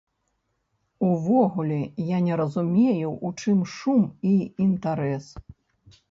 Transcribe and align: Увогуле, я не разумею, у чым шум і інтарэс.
Увогуле, 1.07 1.75
я 2.17 2.21
не 2.27 2.33
разумею, 2.41 3.11
у 3.29 3.31
чым 3.43 3.59
шум 3.73 4.01
і 4.31 4.31
інтарэс. 4.65 5.27